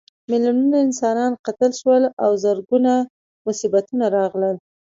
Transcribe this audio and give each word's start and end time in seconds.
میلیونونه 0.29 0.77
انسانان 0.85 1.31
قتل 1.45 1.71
شول 1.79 2.03
او 2.23 2.31
زرګونه 2.43 2.93
مصیبتونه 3.45 4.05
راغلل. 4.17 4.55